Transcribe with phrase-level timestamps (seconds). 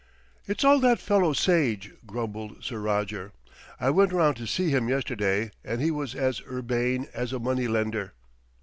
[0.47, 3.33] "It's all that fellow Sage," grumbled Sir Roger.
[3.79, 7.67] "I went round to see him yesterday, and he was as urbane as a money
[7.67, 8.13] lender."